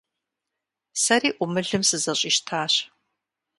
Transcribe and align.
Сэри 1.03 1.29
Ӏумылым 1.37 1.83
сызэщӀищтащ. 1.89 2.73